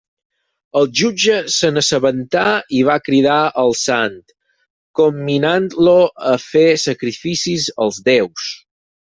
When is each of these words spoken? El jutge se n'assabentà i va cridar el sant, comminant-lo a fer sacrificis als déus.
El 0.79 0.87
jutge 0.99 1.33
se 1.55 1.69
n'assabentà 1.75 2.45
i 2.77 2.81
va 2.87 2.95
cridar 3.09 3.35
el 3.65 3.75
sant, 3.81 4.17
comminant-lo 5.01 5.95
a 6.33 6.35
fer 6.47 6.65
sacrificis 6.87 7.69
als 7.89 8.03
déus. 8.11 8.49